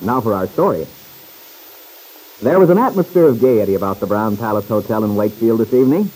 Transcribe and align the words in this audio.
Now 0.00 0.20
for 0.20 0.34
our 0.34 0.48
story. 0.48 0.86
There 2.42 2.58
was 2.58 2.70
an 2.70 2.78
atmosphere 2.78 3.26
of 3.26 3.40
gaiety 3.40 3.74
about 3.74 4.00
the 4.00 4.06
Brown 4.06 4.36
Palace 4.38 4.66
Hotel 4.66 5.04
in 5.04 5.14
Wakefield 5.14 5.60
this 5.60 5.74
evening. 5.74 6.10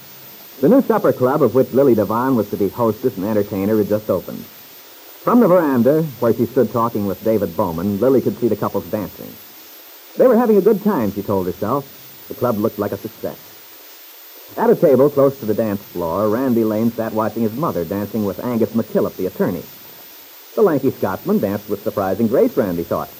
The 0.61 0.71
new 0.71 0.81
supper 0.83 1.13
club 1.13 1.43
of 1.43 1.55
which 1.55 1.73
Lily 1.73 1.95
Devon 1.95 2.35
was 2.35 2.49
to 2.51 2.57
be 2.57 2.71
hostess 2.71 3.17
and 3.17 3.27
entertainer 3.27 3.77
had 3.77 3.89
just 3.89 4.09
opened. 4.09 4.45
From 5.23 5.41
the 5.41 5.49
veranda, 5.49 6.03
where 6.21 6.33
she 6.33 6.47
stood 6.47 6.73
talking 6.73 7.07
with 7.07 7.25
David 7.25 7.57
Bowman, 7.57 8.01
Lily 8.01 8.23
could 8.23 8.39
see 8.39 8.49
the 8.49 8.57
couples 8.57 8.87
dancing. 8.91 9.35
They 10.17 10.27
were 10.27 10.37
having 10.37 10.57
a 10.57 10.63
good 10.63 10.83
time, 10.83 11.13
she 11.13 11.23
told 11.23 11.47
herself. 11.47 11.85
The 12.29 12.35
club 12.35 12.57
looked 12.59 12.79
like 12.79 12.93
a 12.93 12.97
success. 12.97 13.39
At 14.57 14.71
a 14.71 14.77
table 14.77 15.11
close 15.11 15.39
to 15.41 15.47
the 15.47 15.55
dance 15.55 15.83
floor, 15.83 16.29
Randy 16.29 16.65
Lane 16.65 16.91
sat 16.93 17.13
watching 17.13 17.43
his 17.43 17.53
mother 17.53 17.85
dancing 17.85 18.25
with 18.25 18.43
Angus 18.43 18.71
McKillop, 18.71 19.17
the 19.17 19.27
attorney. 19.27 19.63
The 20.55 20.63
lanky 20.63 20.91
Scotsman 20.91 21.41
danced 21.41 21.69
with 21.69 21.83
surprising 21.83 22.29
grace, 22.29 22.57
Randy 22.57 22.85
thought. 22.85 23.11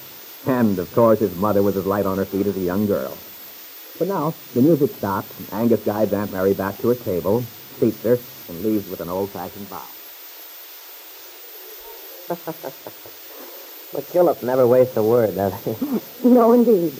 And, 0.47 0.77
of 0.77 0.91
course, 0.93 1.19
his 1.19 1.33
mother 1.35 1.63
was 1.63 1.75
as 1.75 1.85
light 1.85 2.05
on 2.05 2.17
her 2.17 2.25
feet 2.25 2.45
as 2.45 2.55
a 2.55 2.61
young 2.61 2.85
girl. 2.85 3.17
But 3.97 4.07
now, 4.07 4.35
the 4.53 4.61
music 4.61 4.95
stops, 4.97 5.31
and 5.37 5.51
Angus 5.53 5.81
guides 5.81 6.13
Aunt 6.13 6.31
Mary 6.31 6.53
back 6.53 6.79
to 6.79 6.89
her 6.89 6.95
table, 6.95 7.45
seats 7.79 8.01
her, 8.03 8.19
and 8.49 8.63
leaves 8.63 8.87
with 8.87 8.99
an 9.01 9.09
old-fashioned 9.09 9.69
bow. 9.69 9.87
But 12.27 12.39
McKillop 13.93 14.43
never 14.43 14.67
wastes 14.67 14.97
a 14.97 15.03
word, 15.03 15.35
does 15.35 15.53
he? 15.63 15.75
No, 16.27 16.53
indeed. 16.53 16.93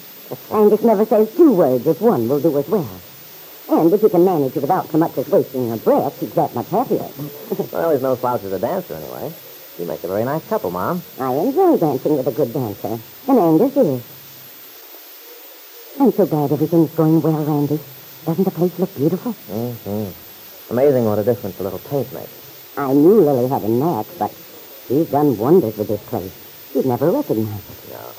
Angus 0.52 0.82
never 0.82 1.06
says 1.06 1.28
two 1.36 1.52
words 1.52 1.86
if 1.86 2.00
one 2.00 2.28
will 2.28 2.40
do 2.40 2.58
as 2.58 2.68
well. 2.68 3.02
And 3.68 3.94
if 3.94 4.02
he 4.02 4.10
can 4.10 4.24
manage 4.24 4.56
it 4.56 4.62
without 4.62 4.92
so 4.92 4.98
much 4.98 5.18
as 5.18 5.28
wasting 5.28 5.72
a 5.72 5.78
breath, 5.78 6.20
he's 6.20 6.32
that 6.34 6.54
much 6.54 6.70
happier. 6.70 7.10
well, 7.72 7.92
he's 7.92 8.02
no 8.02 8.16
slouch 8.16 8.44
as 8.44 8.54
a 8.54 8.60
dancer, 8.60 8.96
anyway. 8.96 9.34
You 9.78 9.86
make 9.86 10.04
a 10.06 10.08
very 10.08 10.24
nice 10.24 10.48
couple, 10.48 10.72
Mom. 10.72 11.02
I 11.20 11.34
enjoy 11.34 11.78
dancing 11.78 12.16
with 12.16 12.28
a 12.28 12.32
good 12.32 12.54
dancer, 12.54 12.98
and 13.28 13.40
Angus 13.40 13.76
is. 13.76 14.04
I'm 16.00 16.12
so 16.14 16.26
glad 16.26 16.52
everything's 16.54 16.92
going 16.92 17.22
well, 17.22 17.44
Randy. 17.44 17.80
Doesn't 18.26 18.46
the 18.46 18.52
place 18.52 18.80
look 18.80 18.96
beautiful? 18.96 19.34
Mm-hmm. 19.34 20.72
Amazing 20.72 21.06
what 21.06 21.20
a 21.20 21.24
difference 21.24 21.60
a 21.60 21.64
little 21.64 21.80
paint 21.80 22.12
makes. 22.14 22.78
I 22.78 22.94
knew 22.94 23.20
Lily 23.20 23.50
had 23.50 23.64
a 23.64 23.68
knack, 23.68 24.06
but 24.18 24.34
she's 24.88 25.12
done 25.12 25.38
wonders 25.38 25.76
with 25.78 25.90
this 25.90 26.04
place. 26.04 26.72
You'd 26.74 26.86
never 26.86 27.12
recognize 27.12 27.70
it. 27.70 27.92
No. 27.92 28.14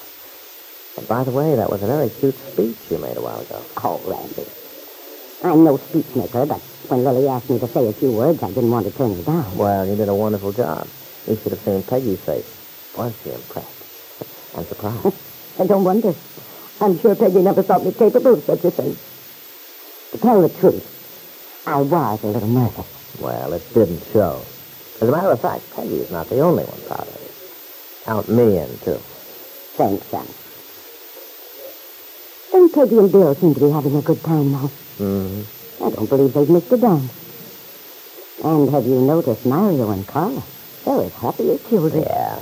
And 0.98 1.08
by 1.08 1.24
the 1.24 1.30
way, 1.30 1.56
that 1.56 1.70
was 1.70 1.82
a 1.82 1.86
very 1.86 2.10
cute 2.10 2.36
speech 2.36 2.76
you 2.90 2.98
made 2.98 3.16
a 3.16 3.22
while 3.22 3.40
ago. 3.40 3.62
Oh, 3.82 4.00
Randy. 4.04 4.44
I'm 5.42 5.64
no 5.64 5.78
speech 5.78 6.14
maker, 6.14 6.44
but 6.44 6.60
when 6.88 7.02
Lily 7.02 7.28
asked 7.28 7.48
me 7.48 7.58
to 7.58 7.68
say 7.68 7.88
a 7.88 7.92
few 7.94 8.12
words, 8.12 8.42
I 8.42 8.48
didn't 8.48 8.70
want 8.70 8.86
to 8.86 8.92
turn 8.92 9.14
her 9.14 9.22
down. 9.22 9.56
Well, 9.56 9.86
you 9.86 9.96
did 9.96 10.08
a 10.08 10.14
wonderful 10.14 10.52
job. 10.52 10.86
You 11.26 11.36
should 11.36 11.52
have 11.52 11.60
seen 11.60 11.82
Peggy's 11.82 12.20
face. 12.20 12.94
Was 12.96 13.14
she 13.22 13.30
impressed? 13.30 13.72
And 14.56 14.66
surprised. 14.66 15.14
I 15.60 15.66
don't 15.66 15.84
wonder. 15.84 16.14
I'm 16.80 16.98
sure 16.98 17.14
Peggy 17.14 17.42
never 17.42 17.62
thought 17.62 17.84
me 17.84 17.92
capable 17.92 18.34
of 18.34 18.44
such 18.44 18.64
a 18.64 18.70
thing. 18.70 18.96
To 20.12 20.18
tell 20.18 20.40
the 20.40 20.48
truth, 20.60 21.64
I 21.66 21.80
was 21.80 22.22
a 22.22 22.26
little 22.26 22.48
nervous. 22.48 23.18
Well, 23.20 23.52
it 23.52 23.62
didn't 23.74 24.02
show. 24.12 24.42
As 25.00 25.08
a 25.08 25.10
matter 25.10 25.30
of 25.30 25.40
fact, 25.40 25.64
Peggy 25.74 25.96
is 25.96 26.10
not 26.10 26.28
the 26.28 26.40
only 26.40 26.64
one 26.64 26.80
proud 26.86 27.08
of 27.08 27.20
you. 27.20 28.04
Count 28.04 28.28
me 28.28 28.58
in, 28.58 28.68
too. 28.78 29.00
Thanks, 29.76 30.06
son. 30.06 30.26
And 32.54 32.72
Peggy 32.72 32.98
and 32.98 33.10
Bill 33.12 33.34
seem 33.34 33.54
to 33.54 33.60
be 33.60 33.70
having 33.70 33.96
a 33.96 34.02
good 34.02 34.22
time 34.22 34.52
now. 34.52 34.70
Mm-hmm. 34.98 35.84
I 35.84 35.90
don't 35.90 36.08
believe 36.08 36.32
they've 36.32 36.48
missed 36.48 36.72
a 36.72 36.76
dance. 36.76 37.12
And 38.44 38.70
have 38.70 38.86
you 38.86 39.00
noticed 39.00 39.44
Mario 39.44 39.90
and 39.90 40.06
Carla? 40.06 40.42
They're 40.86 41.02
as 41.02 41.14
happy 41.14 41.50
as 41.50 41.68
children. 41.68 42.04
Yeah. 42.04 42.38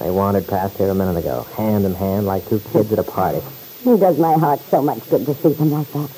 They 0.00 0.10
wandered 0.10 0.48
past 0.48 0.76
here 0.76 0.88
a 0.88 0.94
minute 0.96 1.16
ago, 1.16 1.44
hand 1.56 1.84
in 1.84 1.94
hand 1.94 2.26
like 2.26 2.46
two 2.48 2.58
kids 2.72 2.92
at 2.92 2.98
a 2.98 3.04
party. 3.04 3.38
It 3.86 4.00
does 4.00 4.18
my 4.18 4.32
heart 4.34 4.58
so 4.68 4.82
much 4.82 5.08
good 5.08 5.24
to 5.26 5.34
see 5.34 5.52
them 5.52 5.70
like 5.70 5.86
that. 5.92 6.10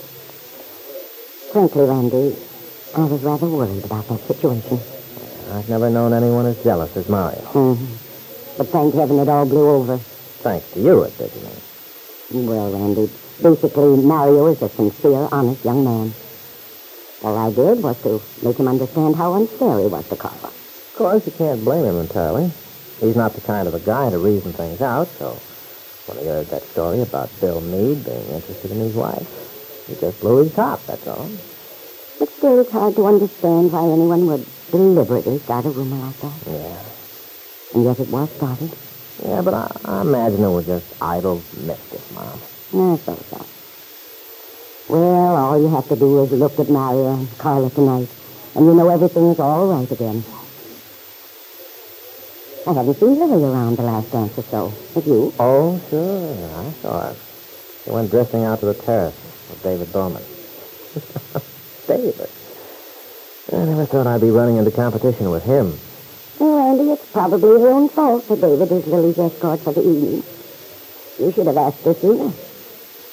Frankly, 1.52 1.84
Randy, 1.84 2.34
I 2.96 3.04
was 3.04 3.22
rather 3.22 3.46
worried 3.46 3.84
about 3.84 4.08
that 4.08 4.20
situation. 4.20 4.80
I've 5.52 5.68
never 5.68 5.90
known 5.90 6.14
anyone 6.14 6.46
as 6.46 6.62
jealous 6.64 6.96
as 6.96 7.10
Mario. 7.10 7.40
Mm-hmm. 7.40 8.56
But 8.56 8.68
thank 8.68 8.94
heaven 8.94 9.18
it 9.18 9.28
all 9.28 9.44
blew 9.44 9.68
over. 9.68 9.98
Thanks 9.98 10.72
to 10.72 10.80
you, 10.80 11.02
it 11.02 11.18
did. 11.18 11.30
Well, 12.32 12.72
Randy, 12.72 13.10
basically, 13.42 14.02
Mario 14.02 14.46
is 14.46 14.62
a 14.62 14.70
sincere, 14.70 15.28
honest 15.30 15.62
young 15.62 15.84
man. 15.84 16.14
All 17.22 17.36
I 17.36 17.52
did 17.52 17.82
was 17.82 18.00
to 18.02 18.22
make 18.42 18.56
him 18.56 18.66
understand 18.66 19.16
how 19.16 19.34
unfair 19.34 19.80
he 19.80 19.86
was 19.86 20.08
to 20.08 20.16
Carla. 20.16 20.55
Of 20.96 21.00
course, 21.00 21.26
you 21.26 21.32
can't 21.32 21.62
blame 21.62 21.84
him 21.84 22.00
entirely. 22.00 22.50
He's 23.00 23.16
not 23.16 23.34
the 23.34 23.42
kind 23.42 23.68
of 23.68 23.74
a 23.74 23.80
guy 23.80 24.08
to 24.08 24.16
reason 24.16 24.54
things 24.54 24.80
out, 24.80 25.08
so 25.08 25.38
when 26.06 26.16
he 26.16 26.24
heard 26.24 26.46
that 26.46 26.62
story 26.62 27.02
about 27.02 27.28
Bill 27.38 27.60
Meade 27.60 28.02
being 28.02 28.26
interested 28.32 28.70
in 28.70 28.78
his 28.78 28.94
wife, 28.94 29.28
he 29.86 29.94
just 29.96 30.18
blew 30.20 30.38
his 30.38 30.54
top, 30.54 30.80
that's 30.86 31.06
all. 31.06 31.28
But 32.18 32.30
still, 32.30 32.60
it's 32.60 32.72
hard 32.72 32.96
to 32.96 33.04
understand 33.04 33.72
why 33.72 33.82
anyone 33.82 34.24
would 34.24 34.46
deliberately 34.70 35.38
start 35.40 35.66
a 35.66 35.68
rumor 35.68 35.96
like 35.96 36.16
that. 36.20 36.32
Yeah. 36.46 36.80
And 37.74 37.84
yet 37.84 38.00
it 38.00 38.08
was 38.08 38.30
started. 38.30 38.72
Yeah, 39.22 39.42
but 39.42 39.52
I, 39.52 39.76
I 39.84 40.00
imagine 40.00 40.44
it 40.44 40.48
was 40.48 40.64
just 40.64 41.02
idle 41.02 41.44
mischief, 41.60 42.10
Mom. 42.14 42.24
I 42.24 42.96
suppose 42.96 43.26
so. 43.26 43.46
Well, 44.88 45.36
all 45.36 45.60
you 45.60 45.68
have 45.74 45.88
to 45.88 45.96
do 45.96 46.24
is 46.24 46.32
look 46.32 46.58
at 46.58 46.70
Mario 46.70 47.12
and 47.12 47.28
Carla 47.36 47.68
tonight, 47.68 48.08
and 48.54 48.64
you 48.64 48.72
know 48.72 48.88
everything's 48.88 49.38
all 49.38 49.66
right 49.66 49.92
again. 49.92 50.24
I 52.66 52.72
haven't 52.72 52.98
seen 52.98 53.16
Lily 53.16 53.44
around 53.44 53.76
the 53.76 53.82
last 53.82 54.10
dance 54.10 54.36
or 54.36 54.42
so. 54.42 54.74
Have 54.94 55.06
you? 55.06 55.32
Oh, 55.38 55.80
sure. 55.88 56.34
I 56.58 56.72
saw 56.82 57.00
her. 57.00 57.16
She 57.84 57.90
went 57.90 58.10
drifting 58.10 58.42
out 58.42 58.58
to 58.58 58.66
the 58.66 58.74
terrace 58.74 59.14
with 59.48 59.62
David 59.62 59.92
Bowman. 59.92 60.22
David? 61.86 62.28
I 63.52 63.64
never 63.64 63.86
thought 63.86 64.08
I'd 64.08 64.20
be 64.20 64.30
running 64.30 64.56
into 64.56 64.72
competition 64.72 65.30
with 65.30 65.44
him. 65.44 65.78
Well, 66.40 66.58
Andy, 66.58 66.90
it's 66.90 67.06
probably 67.12 67.60
her 67.60 67.70
own 67.70 67.88
fault 67.88 68.26
that 68.26 68.40
David 68.40 68.72
is 68.72 68.86
Lily's 68.88 69.18
escort 69.18 69.60
for 69.60 69.72
the 69.72 69.82
evening. 69.82 70.24
You 71.20 71.30
should 71.30 71.46
have 71.46 71.56
asked 71.56 71.84
her 71.84 71.94
sooner. 71.94 72.32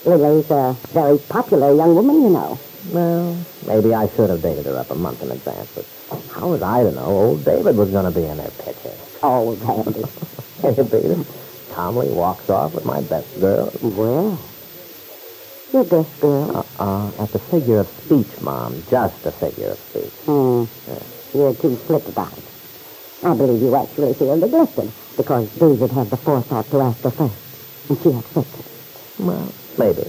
Lily's 0.04 0.50
a 0.50 0.76
very 0.90 1.20
popular 1.20 1.76
young 1.76 1.94
woman, 1.94 2.24
you 2.24 2.30
know. 2.32 2.60
Well, 2.92 3.38
maybe 3.68 3.94
I 3.94 4.10
should 4.10 4.32
have 4.32 4.42
dated 4.42 4.66
her 4.66 4.78
up 4.78 4.90
a 4.90 4.96
month 4.96 5.22
in 5.22 5.32
advance, 5.32 5.70
but 5.76 5.86
how 6.34 6.50
was 6.50 6.62
I 6.64 6.84
to 6.84 6.92
know 6.92 7.06
old 7.06 7.46
David 7.46 7.78
was 7.78 7.92
going 7.92 8.12
to 8.12 8.20
be 8.20 8.26
in 8.26 8.40
her 8.40 8.52
picture? 8.66 8.83
Can 9.24 10.76
you 10.76 10.84
beat 10.84 11.06
him? 11.06 11.26
Calmly 11.72 12.10
walks 12.10 12.50
off 12.50 12.74
with 12.76 12.84
my 12.84 13.00
best 13.04 13.40
girl. 13.40 13.72
Well, 13.82 14.38
your 15.72 15.86
best 15.86 16.20
girl. 16.20 16.58
Uh-uh. 16.58 17.12
That's 17.12 17.36
a 17.36 17.40
figure 17.40 17.80
of 17.80 17.88
speech, 17.88 18.42
Mom. 18.42 18.84
Just 18.90 19.26
a 19.26 19.32
figure 19.32 19.70
of 19.70 19.80
speech. 19.80 20.12
Hmm. 20.26 20.66
You're 21.38 21.56
too 21.56 21.78
slick 21.88 22.06
about 22.10 22.38
it. 22.38 22.44
I 23.24 23.34
believe 23.34 23.62
you 23.62 23.74
actually 23.74 24.14
feel 24.14 24.36
neglected 24.36 24.92
because 25.16 25.50
David 25.58 25.92
had 25.92 26.10
the 26.10 26.18
forethought 26.18 26.70
to 26.72 26.82
ask 26.82 27.02
her 27.04 27.12
first, 27.12 27.90
and 27.90 28.00
she 28.02 28.10
accepted. 28.10 28.66
Well, 29.20 29.54
maybe. 29.78 30.04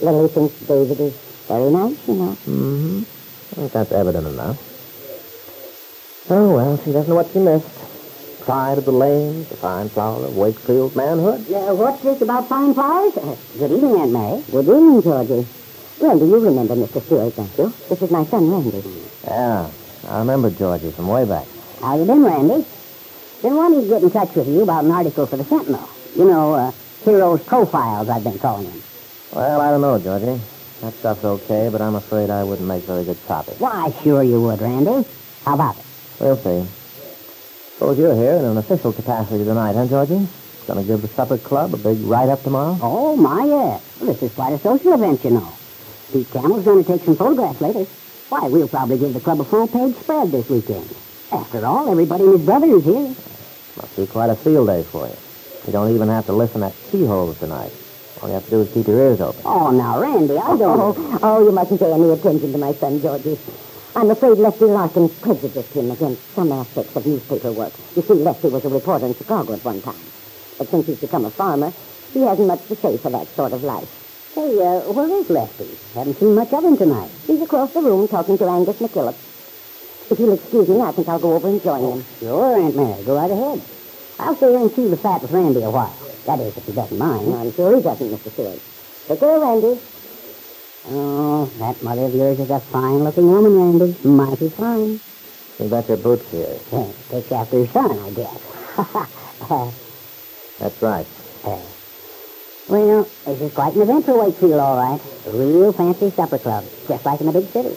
Lily 0.00 0.28
thinks 0.30 0.54
David 0.60 0.98
is 0.98 1.14
Very 1.46 1.70
nice, 1.70 2.08
you 2.08 2.14
know. 2.14 2.38
Mm-hmm. 2.48 3.00
I 3.00 3.54
think 3.54 3.72
that's 3.72 3.92
evident 3.92 4.26
enough. 4.26 4.56
Oh, 6.30 6.54
well, 6.54 6.78
she 6.78 6.90
doesn't 6.90 7.08
know 7.10 7.16
what 7.16 7.30
she 7.30 7.38
missed. 7.38 7.83
Pride 8.44 8.76
of 8.76 8.84
the 8.84 8.92
lanes, 8.92 9.48
the 9.48 9.56
fine 9.56 9.88
flower 9.88 10.26
of 10.26 10.36
Wakefield 10.36 10.94
manhood. 10.94 11.50
Uh, 11.50 11.74
what's 11.74 12.02
this 12.02 12.20
about 12.20 12.46
fine 12.46 12.74
flowers? 12.74 13.16
Uh, 13.16 13.36
good 13.58 13.72
evening, 13.72 13.96
Aunt 13.96 14.12
Mary. 14.12 14.44
Good 14.50 14.68
evening, 14.68 15.00
Georgie. 15.00 15.46
Well, 15.98 16.18
do 16.18 16.26
you 16.26 16.38
remember 16.38 16.76
Mr. 16.76 17.00
Stewart, 17.00 17.34
don't 17.34 17.56
you? 17.56 17.72
This 17.88 18.02
is 18.02 18.10
my 18.10 18.22
son, 18.26 18.50
Randy. 18.50 18.84
Yeah, 19.24 19.70
I 20.08 20.18
remember 20.18 20.50
Georgie 20.50 20.90
from 20.90 21.08
way 21.08 21.24
back. 21.24 21.46
How 21.80 21.96
you 21.96 22.04
been, 22.04 22.22
Randy? 22.22 22.66
Been 23.40 23.56
wanting 23.56 23.80
to 23.80 23.88
get 23.88 24.02
in 24.02 24.10
touch 24.10 24.34
with 24.34 24.46
you 24.46 24.60
about 24.62 24.84
an 24.84 24.90
article 24.90 25.24
for 25.24 25.38
the 25.38 25.44
Sentinel. 25.44 25.88
You 26.14 26.26
know, 26.26 26.52
uh, 26.52 26.72
Heroes 27.06 27.42
Profiles, 27.44 28.10
I've 28.10 28.24
been 28.24 28.38
calling 28.38 28.68
them. 28.68 28.82
Well, 29.32 29.62
I 29.62 29.70
don't 29.70 29.80
know, 29.80 29.98
Georgie. 29.98 30.38
That 30.82 30.92
stuff's 30.92 31.24
okay, 31.24 31.70
but 31.72 31.80
I'm 31.80 31.94
afraid 31.94 32.28
I 32.28 32.44
wouldn't 32.44 32.68
make 32.68 32.82
very 32.82 33.04
good 33.04 33.18
copy. 33.26 33.52
Why, 33.52 33.90
sure 34.02 34.22
you 34.22 34.42
would, 34.42 34.60
Randy. 34.60 35.08
How 35.46 35.54
about 35.54 35.78
it? 35.78 35.84
We'll 36.20 36.36
see. 36.36 36.83
Suppose 37.84 37.98
you're 37.98 38.14
here 38.14 38.36
in 38.36 38.46
an 38.46 38.56
official 38.56 38.94
capacity 38.94 39.44
tonight, 39.44 39.74
huh, 39.74 39.86
Georgie? 39.86 40.26
Gonna 40.66 40.84
give 40.84 41.02
the 41.02 41.08
supper 41.08 41.36
club 41.36 41.74
a 41.74 41.76
big 41.76 42.00
write-up 42.00 42.42
tomorrow? 42.42 42.78
Oh, 42.80 43.14
my, 43.14 43.44
yes. 43.44 43.82
Well, 44.00 44.10
this 44.10 44.22
is 44.22 44.32
quite 44.32 44.54
a 44.54 44.58
social 44.58 44.94
event, 44.94 45.22
you 45.22 45.32
know. 45.32 45.52
Pete 46.10 46.30
Campbell's 46.30 46.64
going 46.64 46.82
to 46.82 46.90
take 46.90 47.02
some 47.02 47.14
photographs 47.14 47.60
later. 47.60 47.84
Why, 48.30 48.48
we'll 48.48 48.68
probably 48.68 48.96
give 48.96 49.12
the 49.12 49.20
club 49.20 49.38
a 49.38 49.44
full-page 49.44 49.96
spread 49.96 50.32
this 50.32 50.48
weekend. 50.48 50.88
After 51.30 51.66
all, 51.66 51.90
everybody 51.90 52.24
and 52.24 52.32
his 52.32 52.46
brother 52.46 52.68
is 52.68 52.84
here. 52.86 53.14
Must 53.76 53.96
be 53.96 54.06
quite 54.06 54.30
a 54.30 54.36
field 54.36 54.68
day 54.68 54.82
for 54.82 55.06
you. 55.06 55.16
You 55.66 55.72
don't 55.74 55.94
even 55.94 56.08
have 56.08 56.24
to 56.24 56.32
listen 56.32 56.62
at 56.62 56.72
keyholes 56.90 57.38
tonight. 57.38 57.72
All 58.22 58.28
you 58.28 58.34
have 58.34 58.46
to 58.46 58.50
do 58.50 58.60
is 58.62 58.72
keep 58.72 58.86
your 58.86 58.96
ears 58.96 59.20
open. 59.20 59.42
Oh, 59.44 59.70
now, 59.70 60.00
Randy, 60.00 60.38
I 60.38 60.56
don't... 60.56 60.62
Oh, 60.62 60.94
oh, 60.96 61.18
oh, 61.22 61.44
you 61.44 61.52
mustn't 61.52 61.78
pay 61.78 61.92
any 61.92 62.08
attention 62.08 62.50
to 62.50 62.56
my 62.56 62.72
son, 62.72 63.02
Georgie. 63.02 63.38
I'm 63.96 64.10
afraid 64.10 64.38
Lefty 64.38 64.64
Larkin 64.64 65.08
prejudiced 65.08 65.72
him 65.72 65.88
against 65.92 66.34
some 66.34 66.50
aspects 66.50 66.96
of 66.96 67.06
newspaper 67.06 67.52
work. 67.52 67.72
You 67.94 68.02
see, 68.02 68.14
Lefty 68.14 68.48
was 68.48 68.64
a 68.64 68.68
reporter 68.68 69.06
in 69.06 69.14
Chicago 69.14 69.52
at 69.52 69.64
one 69.64 69.80
time. 69.82 69.94
But 70.58 70.66
since 70.66 70.86
he's 70.86 71.00
become 71.00 71.24
a 71.24 71.30
farmer, 71.30 71.72
he 72.12 72.22
hasn't 72.22 72.48
much 72.48 72.66
to 72.66 72.74
say 72.74 72.98
for 72.98 73.10
that 73.10 73.28
sort 73.28 73.52
of 73.52 73.62
life. 73.62 74.32
Hey, 74.34 74.58
uh, 74.58 74.80
where 74.92 75.08
is 75.08 75.30
Lefty? 75.30 75.78
Haven't 75.94 76.18
seen 76.18 76.34
much 76.34 76.52
of 76.52 76.64
him 76.64 76.76
tonight. 76.76 77.10
He's 77.28 77.40
across 77.40 77.72
the 77.72 77.82
room 77.82 78.08
talking 78.08 78.36
to 78.38 78.48
Angus 78.48 78.80
McKillop. 78.80 79.14
If 80.10 80.18
you'll 80.18 80.32
excuse 80.32 80.68
me, 80.68 80.80
I 80.80 80.90
think 80.90 81.08
I'll 81.08 81.20
go 81.20 81.34
over 81.34 81.46
and 81.48 81.62
join 81.62 81.92
him. 81.92 82.04
Sure, 82.18 82.58
Aunt 82.58 82.74
Mary. 82.74 83.00
Go 83.04 83.14
right 83.14 83.30
ahead. 83.30 83.62
I'll 84.18 84.34
stay 84.34 84.50
here 84.50 84.58
and 84.58 84.74
chew 84.74 84.88
the 84.88 84.96
fat 84.96 85.22
with 85.22 85.30
Randy 85.30 85.62
a 85.62 85.70
while. 85.70 85.94
That 86.26 86.40
is, 86.40 86.56
if 86.56 86.66
he 86.66 86.72
doesn't 86.72 86.98
mind. 86.98 87.32
I'm 87.32 87.52
sure 87.52 87.76
he 87.76 87.80
doesn't, 87.80 88.10
Mr. 88.10 88.32
Stewart. 88.32 88.60
Take 89.06 89.20
care, 89.20 89.38
Randy. 89.38 89.78
Oh, 90.86 91.46
that 91.58 91.82
mother 91.82 92.04
of 92.04 92.14
yours 92.14 92.38
is 92.38 92.50
a 92.50 92.60
fine-looking 92.60 93.26
woman, 93.26 93.54
Randy. 93.56 93.96
Mighty 94.06 94.50
fine. 94.50 95.00
You 95.58 95.68
got 95.68 95.88
your 95.88 95.96
boots 95.96 96.30
here. 96.30 96.58
Yeah, 96.72 96.92
takes 97.10 97.32
after 97.32 97.64
her 97.64 97.72
son, 97.72 97.98
I 97.98 98.10
guess. 98.10 98.40
That's 100.58 100.82
right. 100.82 101.06
Uh, 101.42 101.60
well, 102.68 103.08
this 103.24 103.40
is 103.40 103.52
quite 103.54 103.74
an 103.74 103.82
event 103.82 104.04
for 104.04 104.18
Wakefield, 104.22 104.60
all 104.60 104.76
right. 104.76 105.00
A 105.26 105.30
real 105.30 105.72
fancy 105.72 106.10
supper 106.10 106.38
club, 106.38 106.64
just 106.86 107.04
like 107.06 107.20
in 107.20 107.28
a 107.28 107.32
big 107.32 107.48
city. 107.52 107.74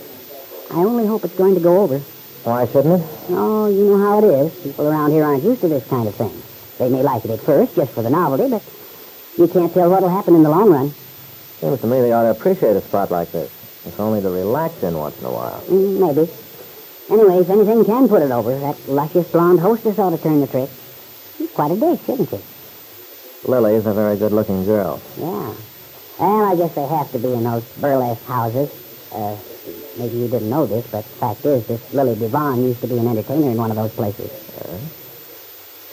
I 0.71 0.75
only 0.75 1.05
hope 1.05 1.23
it's 1.23 1.35
going 1.35 1.55
to 1.55 1.61
go 1.61 1.81
over. 1.83 1.99
Why 2.43 2.65
shouldn't 2.67 3.01
it? 3.01 3.07
Oh, 3.29 3.67
you 3.67 3.85
know 3.85 3.99
how 3.99 4.19
it 4.19 4.25
is. 4.25 4.63
People 4.63 4.87
around 4.87 5.11
here 5.11 5.23
aren't 5.23 5.43
used 5.43 5.61
to 5.61 5.69
this 5.69 5.85
kind 5.87 6.07
of 6.07 6.15
thing. 6.15 6.43
They 6.77 6.89
may 6.89 7.03
like 7.03 7.23
it 7.23 7.31
at 7.31 7.41
first, 7.41 7.73
just 7.75 7.91
for 7.93 8.03
the 8.03 8.09
novelty, 8.09 8.49
but 8.49 8.63
you 9.37 9.47
can't 9.47 9.73
tell 9.73 9.89
what'll 9.89 10.09
happen 10.09 10.35
in 10.35 10.43
the 10.43 10.49
long 10.49 10.69
run. 10.69 10.93
Seems 11.59 11.81
to 11.81 11.87
me 11.87 12.01
they 12.01 12.11
ought 12.11 12.23
to 12.23 12.31
appreciate 12.31 12.75
a 12.75 12.81
spot 12.81 13.11
like 13.11 13.31
this. 13.31 13.51
It's 13.85 13.99
only 13.99 14.21
to 14.21 14.29
relax 14.29 14.83
in 14.83 14.97
once 14.97 15.17
in 15.19 15.25
a 15.25 15.31
while. 15.31 15.61
Mm, 15.61 15.99
maybe. 15.99 16.29
Anyway, 17.09 17.39
if 17.41 17.49
anything 17.49 17.85
can 17.85 18.07
put 18.07 18.21
it 18.21 18.31
over, 18.31 18.57
that 18.59 18.77
luscious 18.87 19.31
blonde 19.31 19.59
hostess 19.59 19.97
ought 19.97 20.11
to 20.11 20.17
turn 20.17 20.41
the 20.41 20.47
trick. 20.47 20.69
She's 21.37 21.51
quite 21.51 21.71
a 21.71 21.75
dish, 21.77 21.99
isn't 22.09 22.29
she? 22.29 22.39
Lily's 23.49 23.85
a 23.85 23.93
very 23.93 24.17
good-looking 24.17 24.65
girl. 24.65 25.01
Yeah. 25.17 25.53
Well, 26.19 26.45
I 26.45 26.55
guess 26.55 26.73
they 26.75 26.85
have 26.85 27.11
to 27.11 27.19
be 27.19 27.31
in 27.31 27.43
those 27.43 27.63
burlesque 27.79 28.25
houses. 28.25 28.69
Uh, 29.13 29.37
maybe 29.97 30.17
you 30.17 30.27
didn't 30.27 30.49
know 30.49 30.65
this, 30.65 30.85
but 30.87 31.03
the 31.05 31.09
fact 31.19 31.45
is, 31.45 31.65
this 31.67 31.93
Lily 31.93 32.15
Devon 32.19 32.63
used 32.63 32.81
to 32.81 32.87
be 32.87 32.97
an 32.97 33.07
entertainer 33.07 33.51
in 33.51 33.57
one 33.57 33.69
of 33.71 33.77
those 33.77 33.93
places. 33.93 34.29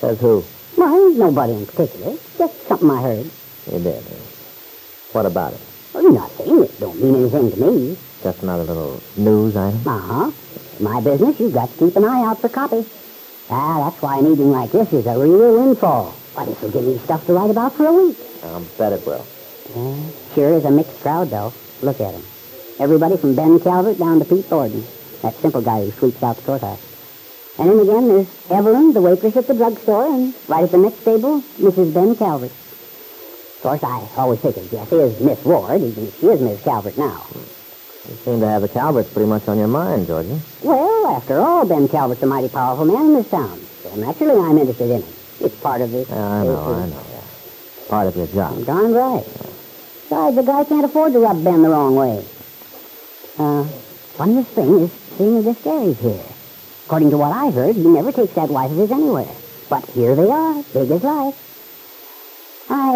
Says 0.00 0.20
who? 0.20 0.44
Well, 0.76 1.08
ain't 1.08 1.18
nobody 1.18 1.52
in 1.52 1.66
particular. 1.66 2.16
Just 2.36 2.66
something 2.66 2.90
I 2.90 3.00
heard. 3.02 3.30
You 3.70 3.78
did. 3.78 4.02
huh? 4.02 4.33
What 5.14 5.26
about 5.26 5.52
it? 5.52 5.60
Well, 5.94 6.10
nothing. 6.12 6.58
It 6.64 6.70
It 6.70 6.80
don't 6.80 7.00
mean 7.00 7.14
anything 7.14 7.52
to 7.52 7.56
me. 7.70 7.96
Just 8.24 8.42
another 8.42 8.64
little 8.64 9.00
news 9.16 9.54
item? 9.56 9.80
Uh-huh. 9.86 10.32
My 10.80 11.00
business, 11.00 11.38
you've 11.38 11.54
got 11.54 11.70
to 11.70 11.78
keep 11.78 11.94
an 11.94 12.04
eye 12.04 12.24
out 12.26 12.40
for 12.40 12.48
copy. 12.48 12.84
Ah, 13.48 13.84
that's 13.84 14.02
why 14.02 14.18
an 14.18 14.26
evening 14.26 14.50
like 14.50 14.72
this 14.72 14.92
is 14.92 15.06
a 15.06 15.16
real 15.16 15.54
windfall. 15.60 16.06
Why, 16.34 16.46
this 16.46 16.60
will 16.60 16.72
give 16.72 16.82
me 16.82 16.98
stuff 16.98 17.24
to 17.26 17.32
write 17.32 17.50
about 17.50 17.74
for 17.74 17.86
a 17.86 17.92
week. 17.92 18.16
I'll 18.42 18.66
bet 18.76 18.92
it 18.92 19.06
will. 19.06 19.24
Yeah, 19.76 19.96
sure 20.34 20.52
is 20.54 20.64
a 20.64 20.70
mixed 20.72 21.00
crowd, 21.00 21.30
though. 21.30 21.52
Look 21.80 22.00
at 22.00 22.12
'em. 22.12 22.22
Everybody 22.80 23.16
from 23.16 23.36
Ben 23.36 23.60
Calvert 23.60 23.98
down 23.98 24.18
to 24.18 24.24
Pete 24.24 24.46
Thornton, 24.46 24.84
that 25.22 25.36
simple 25.40 25.60
guy 25.62 25.84
who 25.84 25.92
sweeps 25.92 26.24
out 26.24 26.36
the 26.38 26.42
courthouse. 26.42 26.80
And 27.56 27.70
then 27.70 27.78
again, 27.78 28.08
there's 28.08 28.26
Evelyn, 28.50 28.92
the 28.94 29.00
waitress 29.00 29.36
at 29.36 29.46
the 29.46 29.54
drugstore, 29.54 30.06
and 30.06 30.34
right 30.48 30.64
at 30.64 30.72
the 30.72 30.78
next 30.78 31.04
table, 31.04 31.40
Mrs. 31.60 31.94
Ben 31.94 32.16
Calvert. 32.16 32.50
Of 33.64 33.80
course, 33.80 33.82
I 33.82 34.20
always 34.20 34.40
figured 34.40 34.70
Jessie 34.70 34.96
is 34.96 35.20
Miss 35.20 35.42
Ward, 35.42 35.80
even 35.80 36.04
if 36.04 36.20
she 36.20 36.26
is 36.26 36.38
Miss 36.42 36.62
Calvert 36.62 36.98
now. 36.98 37.24
You 38.06 38.14
seem 38.16 38.40
to 38.40 38.46
have 38.46 38.60
the 38.60 38.68
Calverts 38.68 39.10
pretty 39.10 39.26
much 39.26 39.48
on 39.48 39.56
your 39.56 39.68
mind, 39.68 40.06
Georgie. 40.06 40.38
Well, 40.62 41.06
after 41.06 41.40
all, 41.40 41.64
Ben 41.64 41.88
Calvert's 41.88 42.22
a 42.22 42.26
mighty 42.26 42.50
powerful 42.50 42.84
man 42.84 43.06
in 43.06 43.14
this 43.14 43.30
town, 43.30 43.58
so 43.82 43.96
naturally 43.96 44.38
I'm 44.38 44.58
interested 44.58 44.90
in 44.90 45.00
him. 45.00 45.14
It's 45.40 45.56
part 45.60 45.80
of 45.80 45.90
this. 45.92 46.10
Yeah, 46.10 46.14
I 46.14 46.44
know, 46.44 46.74
I 46.74 46.86
know. 46.90 47.04
Part 47.88 48.08
of 48.08 48.16
your 48.16 48.26
job. 48.26 48.66
Darn 48.66 48.92
right. 48.92 49.24
Besides, 49.24 50.36
the 50.36 50.42
guy 50.42 50.64
can't 50.64 50.84
afford 50.84 51.14
to 51.14 51.20
rub 51.20 51.42
Ben 51.42 51.62
the 51.62 51.70
wrong 51.70 51.96
way. 51.96 52.22
Uh, 53.38 53.64
funniest 53.64 54.50
thing 54.50 54.80
is 54.80 54.92
seeing 55.16 55.42
the 55.42 55.54
Scaries 55.54 55.96
here. 56.00 56.22
According 56.84 57.08
to 57.12 57.16
what 57.16 57.32
I 57.32 57.50
heard, 57.50 57.76
he 57.76 57.88
never 57.88 58.12
takes 58.12 58.34
that 58.34 58.50
wife 58.50 58.72
of 58.72 58.76
his 58.76 58.92
anywhere. 58.92 59.34
But 59.70 59.86
here 59.86 60.14
they 60.14 60.30
are, 60.30 60.62
big 60.74 60.90
as 60.90 61.02
life. 61.02 61.53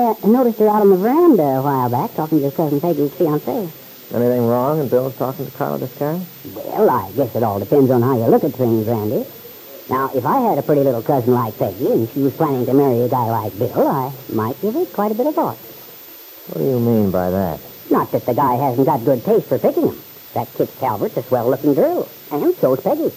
I 0.08 0.26
noticed 0.26 0.58
her 0.60 0.68
out 0.68 0.80
on 0.80 0.88
the 0.88 0.96
veranda 0.96 1.42
a 1.42 1.62
while 1.62 1.90
back 1.90 2.14
talking 2.14 2.38
to 2.38 2.44
his 2.44 2.56
cousin 2.56 2.80
Peggy's 2.80 3.10
fiancé. 3.10 3.68
Anything 4.14 4.46
wrong 4.46 4.80
in 4.80 4.88
Bill's 4.88 5.14
talking 5.16 5.44
to 5.44 5.52
Carla 5.52 5.76
this 5.76 5.90
Descari? 5.90 6.24
Well, 6.54 6.88
I 6.88 7.10
guess 7.12 7.36
it 7.36 7.42
all 7.42 7.58
depends 7.58 7.90
on 7.90 8.00
how 8.00 8.16
you 8.16 8.24
look 8.24 8.42
at 8.42 8.52
things, 8.52 8.86
Randy. 8.86 9.26
Now, 9.90 10.10
if 10.14 10.24
I 10.24 10.40
had 10.40 10.56
a 10.56 10.62
pretty 10.62 10.82
little 10.82 11.02
cousin 11.02 11.34
like 11.34 11.58
Peggy 11.58 11.92
and 11.92 12.08
she 12.08 12.22
was 12.22 12.34
planning 12.34 12.64
to 12.64 12.72
marry 12.72 13.02
a 13.02 13.08
guy 13.08 13.28
like 13.30 13.58
Bill, 13.58 13.86
I 13.86 14.10
might 14.32 14.58
give 14.62 14.76
it 14.76 14.94
quite 14.94 15.12
a 15.12 15.14
bit 15.14 15.26
of 15.26 15.34
thought. 15.34 15.58
What 15.58 16.58
do 16.58 16.64
you 16.64 16.80
mean 16.80 17.10
by 17.10 17.28
that? 17.28 17.60
Not 17.90 18.10
that 18.12 18.24
the 18.24 18.32
guy 18.32 18.54
hasn't 18.54 18.86
got 18.86 19.04
good 19.04 19.22
taste 19.24 19.48
for 19.48 19.58
picking 19.58 19.88
him. 19.88 19.98
That 20.32 20.48
Kit 20.54 20.70
Calvert's 20.80 21.18
a 21.18 21.22
swell-looking 21.22 21.74
girl, 21.74 22.08
and 22.32 22.54
so's 22.54 22.80
Peggy. 22.80 23.12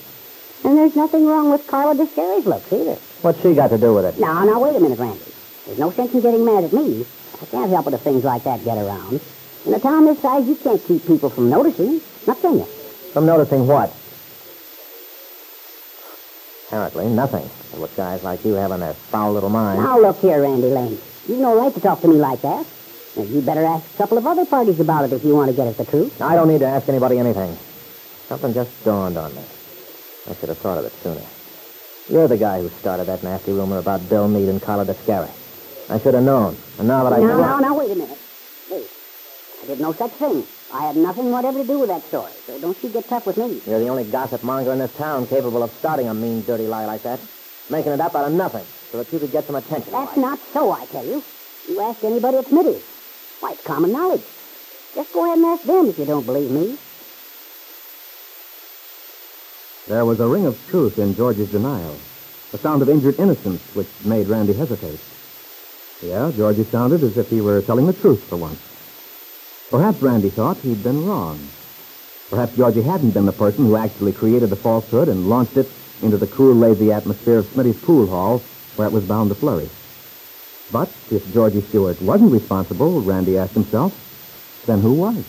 And 0.66 0.78
there's 0.78 0.98
nothing 0.98 1.26
wrong 1.26 1.52
with 1.52 1.68
Carla 1.68 1.96
Descari's 1.96 2.46
looks, 2.46 2.72
either. 2.74 2.96
What's 3.22 3.42
she 3.42 3.54
got 3.54 3.70
to 3.70 3.78
do 3.78 3.94
with 3.94 4.06
it? 4.06 4.20
Now, 4.20 4.44
now, 4.44 4.60
wait 4.60 4.76
a 4.76 4.80
minute, 4.82 5.00
Randy. 5.00 5.22
There's 5.66 5.80
no 5.80 5.92
sense 5.92 6.14
in 6.14 6.22
getting 6.22 6.46
mad 6.46 6.64
at 6.64 6.74
me. 6.74 7.06
I 7.42 7.46
can't 7.46 7.70
help 7.70 7.88
it 7.88 7.94
if 7.94 8.02
things 8.02 8.24
like 8.24 8.44
that 8.44 8.64
get 8.64 8.78
around. 8.78 9.22
In 9.66 9.74
a 9.74 9.80
town 9.80 10.06
this 10.06 10.20
size, 10.20 10.48
you 10.48 10.56
can't 10.56 10.84
keep 10.84 11.06
people 11.06 11.30
from 11.30 11.50
noticing. 11.50 12.02
Not 12.26 12.42
can 12.42 12.60
you? 12.60 12.66
From 13.14 13.26
noticing 13.26 13.68
what? 13.68 13.94
Apparently 16.68 17.10
nothing. 17.10 17.44
With 17.80 17.94
guys 17.96 18.24
like 18.24 18.44
you 18.44 18.54
having 18.54 18.80
their 18.80 18.94
foul 18.94 19.34
little 19.34 19.50
minds. 19.50 19.84
Now, 19.84 20.00
look 20.00 20.20
here, 20.20 20.42
Randy 20.42 20.70
Lane. 20.70 20.98
You've 21.28 21.40
no 21.40 21.60
right 21.60 21.74
to 21.74 21.80
talk 21.80 22.02
to 22.02 22.08
me 22.08 22.16
like 22.16 22.42
that. 22.42 22.66
And 23.18 23.30
you 23.30 23.42
better 23.42 23.66
ask 23.66 23.94
a 23.94 23.98
couple 23.98 24.18
of 24.18 24.26
other 24.26 24.46
parties 24.46 24.80
about 24.80 25.06
it 25.06 25.14
if 25.14 25.24
you 25.24 25.36
want 25.36 25.52
to 25.52 25.56
get 25.56 25.68
at 25.68 25.78
the 25.78 25.86
truth. 25.86 26.22
I 26.22 26.36
don't 26.36 26.48
need 26.48 26.60
to 26.60 26.68
ask 26.68 26.88
anybody 26.90 27.20
anything. 27.20 27.56
Something 28.28 28.54
just 28.54 28.84
dawned 28.86 29.18
on 29.18 29.36
me. 29.36 29.42
I 30.30 30.34
should 30.36 30.50
have 30.50 30.58
thought 30.58 30.78
of 30.78 30.86
it 30.86 30.94
sooner. 30.94 31.22
You're 32.10 32.28
the 32.28 32.38
guy 32.38 32.62
who 32.62 32.70
started 32.70 33.06
that 33.06 33.22
nasty 33.24 33.52
rumor 33.52 33.78
about 33.78 34.08
Bill 34.10 34.28
Meade 34.28 34.50
and 34.50 34.62
Carla 34.62 34.86
Descari. 34.86 35.30
I 35.92 36.00
should 36.00 36.14
have 36.14 36.24
known. 36.24 36.56
And 36.80 36.88
now 36.88 37.04
that 37.04 37.14
I... 37.14 37.20
Know. 37.20 37.28
Now, 37.28 37.38
now, 37.38 37.60
now, 37.60 37.78
wait 37.78 37.92
a 37.92 37.96
minute. 37.96 38.18
Wait. 38.72 38.88
I 39.62 39.68
did 39.68 39.82
no 39.82 39.92
such 39.92 40.12
thing. 40.12 40.46
I 40.74 40.84
had 40.84 40.96
nothing 40.96 41.32
whatever 41.32 41.60
to 41.60 41.68
do 41.68 41.80
with 41.80 41.90
that 41.90 42.02
story, 42.04 42.32
so 42.46 42.58
don't 42.62 42.82
you 42.82 42.88
get 42.88 43.10
tough 43.10 43.28
with 43.28 43.36
me. 43.36 43.62
You're 43.68 43.80
the 43.80 43.90
only 43.90 44.06
gossip 44.06 44.42
monger 44.42 44.72
in 44.72 44.80
this 44.80 44.96
town 44.96 45.28
capable 45.28 45.62
of 45.62 45.72
starting 45.72 46.08
a 46.08 46.14
mean, 46.14 46.44
dirty 46.44 46.66
lie 46.66 46.86
like 46.86 47.04
that. 47.04 47.20
Making 47.70 47.92
it 47.92 48.00
up 48.00 48.16
out 48.16 48.26
of 48.26 48.34
nothing 48.34 48.64
so 48.90 49.04
that 49.04 49.12
you 49.12 49.20
could 49.20 49.34
get 49.34 49.44
some 49.44 49.56
attention. 49.56 49.92
That's 49.92 50.16
not 50.16 50.40
so, 50.40 50.72
I 50.72 50.86
tell 50.86 51.06
you. 51.06 51.22
You 51.68 51.82
ask 51.82 52.02
anybody 52.06 52.38
at 52.38 52.46
Smitty's. 52.46 52.84
Why, 53.42 53.52
it's 53.52 53.64
common 53.64 53.92
knowledge. 53.92 54.24
Just 54.96 55.14
go 55.14 55.26
ahead 55.26 55.40
and 55.40 55.48
ask 55.48 55.64
them 55.64 55.88
if 55.88 56.00
you 56.00 56.06
don't 56.06 56.26
believe 56.26 56.52
me. 56.52 56.78
There 59.88 60.06
was 60.06 60.22
a 60.22 60.28
ring 60.28 60.46
of 60.46 60.58
truth 60.70 60.98
in 61.00 61.16
George's 61.16 61.52
denial, 61.52 61.98
a 62.54 62.58
sound 62.58 62.82
of 62.82 62.88
injured 62.88 63.20
innocence 63.20 63.62
which 63.76 63.90
made 64.06 64.28
Randy 64.28 64.54
hesitate. 64.54 65.00
Yeah, 66.04 66.32
Georgie 66.36 66.66
sounded 66.72 67.04
as 67.04 67.16
if 67.18 67.30
he 67.30 67.42
were 67.42 67.62
telling 67.62 67.86
the 67.86 67.94
truth 67.94 68.24
for 68.28 68.38
once. 68.38 68.60
Perhaps 69.70 70.02
Randy 70.02 70.30
thought 70.30 70.58
he'd 70.62 70.84
been 70.84 71.06
wrong. 71.06 71.50
Perhaps 72.30 72.58
Georgie 72.58 72.82
hadn't 72.82 73.12
been 73.12 73.26
the 73.26 73.32
person 73.32 73.66
who 73.66 73.78
actually 73.78 74.12
created 74.12 74.50
the 74.50 74.56
falsehood 74.56 75.10
and 75.10 75.30
launched 75.30 75.58
it 75.58 75.70
into 76.02 76.18
the 76.18 76.28
cool, 76.28 76.56
lazy 76.56 76.92
atmosphere 76.92 77.40
of 77.40 77.48
Smitty's 77.48 77.80
pool 77.84 78.08
hall, 78.08 78.40
where 78.76 78.88
it 78.88 78.94
was 78.94 79.04
bound 79.04 79.30
to 79.30 79.36
flourish. 79.36 79.72
But 80.72 80.92
if 81.12 81.22
Georgie 81.34 81.64
Stewart 81.70 82.02
wasn't 82.02 82.32
responsible, 82.32 83.02
Randy 83.02 83.38
asked 83.38 83.54
himself, 83.54 83.94
then 84.66 84.82
who 84.82 84.94
was? 84.94 85.24